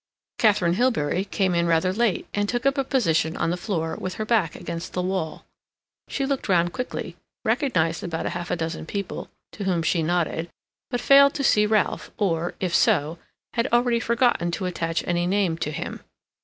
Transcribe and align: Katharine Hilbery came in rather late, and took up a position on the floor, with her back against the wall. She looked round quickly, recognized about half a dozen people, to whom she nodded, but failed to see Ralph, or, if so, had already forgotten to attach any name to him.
Katharine 0.39 0.73
Hilbery 0.77 1.25
came 1.29 1.53
in 1.53 1.67
rather 1.67 1.93
late, 1.93 2.27
and 2.33 2.49
took 2.49 2.65
up 2.65 2.75
a 2.79 2.83
position 2.83 3.37
on 3.37 3.51
the 3.51 3.55
floor, 3.55 3.95
with 3.95 4.15
her 4.15 4.25
back 4.25 4.55
against 4.55 4.93
the 4.93 5.01
wall. 5.03 5.45
She 6.07 6.25
looked 6.25 6.49
round 6.49 6.73
quickly, 6.73 7.17
recognized 7.45 8.03
about 8.03 8.25
half 8.25 8.49
a 8.49 8.55
dozen 8.55 8.87
people, 8.87 9.29
to 9.51 9.65
whom 9.65 9.83
she 9.83 10.01
nodded, 10.01 10.49
but 10.89 11.01
failed 11.01 11.35
to 11.35 11.43
see 11.43 11.67
Ralph, 11.67 12.09
or, 12.17 12.55
if 12.59 12.73
so, 12.73 13.19
had 13.53 13.71
already 13.71 13.99
forgotten 13.99 14.49
to 14.49 14.65
attach 14.65 15.03
any 15.05 15.27
name 15.27 15.55
to 15.59 15.69
him. 15.71 15.99